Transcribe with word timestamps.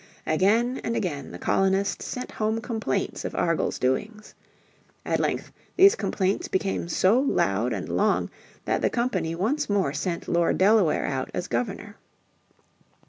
Again 0.25 0.81
and 0.83 0.95
again 0.95 1.29
the 1.29 1.37
colonists 1.37 2.05
sent 2.05 2.31
home 2.31 2.59
complaints 2.59 3.23
of 3.23 3.35
Argall's 3.35 3.77
doings. 3.77 4.33
At 5.05 5.19
length 5.19 5.51
these 5.75 5.93
complaints 5.93 6.47
became 6.47 6.89
so 6.89 7.19
loud 7.19 7.71
and 7.71 7.87
long 7.87 8.31
that 8.65 8.81
the 8.81 8.89
company 8.89 9.35
once 9.35 9.69
more 9.69 9.93
sent 9.93 10.27
Lord 10.27 10.57
Delaware 10.57 11.05
out 11.05 11.29
as 11.35 11.47
Governor. 11.47 11.97